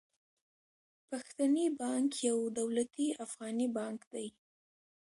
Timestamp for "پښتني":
1.09-1.65